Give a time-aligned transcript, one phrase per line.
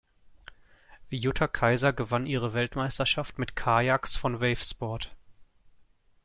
[1.11, 5.15] Jutta Kaiser gewann ihre Weltmeisterschaft mit Kajaks von Wave Sport.